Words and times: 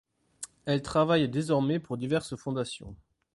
Elle 0.65 0.81
travaille 0.81 1.29
désormais 1.29 1.79
pour 1.79 1.95
diverses 1.95 2.35
fondations. 2.35 2.95